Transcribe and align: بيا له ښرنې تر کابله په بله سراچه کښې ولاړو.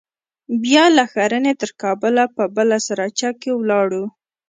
بيا 0.63 0.85
له 0.97 1.03
ښرنې 1.11 1.53
تر 1.61 1.71
کابله 1.81 2.23
په 2.35 2.43
بله 2.55 2.77
سراچه 2.87 3.29
کښې 3.41 3.51
ولاړو. 3.55 4.03